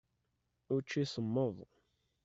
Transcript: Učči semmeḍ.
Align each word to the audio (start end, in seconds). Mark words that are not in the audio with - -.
Učči 0.75 1.03
semmeḍ. 1.13 1.55